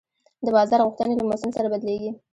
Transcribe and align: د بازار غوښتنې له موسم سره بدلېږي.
د 0.45 0.47
بازار 0.55 0.79
غوښتنې 0.85 1.13
له 1.17 1.23
موسم 1.29 1.49
سره 1.57 1.71
بدلېږي. 1.73 2.11